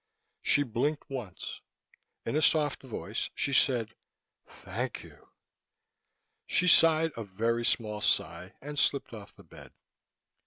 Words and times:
She 0.41 0.63
blinked 0.63 1.07
once. 1.11 1.61
In 2.25 2.35
a 2.35 2.41
soft 2.41 2.81
voice, 2.81 3.29
she 3.35 3.53
said, 3.53 3.93
"Thank 4.47 5.03
you." 5.03 5.29
She 6.47 6.67
sighed 6.67 7.11
a 7.15 7.23
very 7.23 7.63
small 7.63 8.01
sigh 8.01 8.55
and 8.63 8.79
slipped 8.79 9.13
off 9.13 9.35
the 9.35 9.43
bed. 9.43 9.71